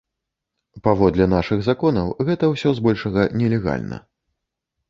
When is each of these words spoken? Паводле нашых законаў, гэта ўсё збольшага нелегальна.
Паводле 0.87 1.27
нашых 1.35 1.59
законаў, 1.69 2.09
гэта 2.31 2.51
ўсё 2.55 2.69
збольшага 2.81 3.29
нелегальна. 3.43 3.97